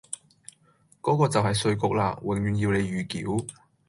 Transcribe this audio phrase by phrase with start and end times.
[1.03, 3.45] 嗰個就系稅局啦，永遠要你預繳。